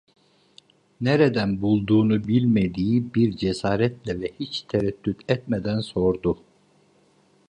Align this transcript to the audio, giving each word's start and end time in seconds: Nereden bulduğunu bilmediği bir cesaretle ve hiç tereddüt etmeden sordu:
Nereden 1.01 1.61
bulduğunu 1.61 2.27
bilmediği 2.27 3.13
bir 3.13 3.37
cesaretle 3.37 4.21
ve 4.21 4.31
hiç 4.39 4.61
tereddüt 4.61 5.21
etmeden 5.31 5.79
sordu: 5.79 6.37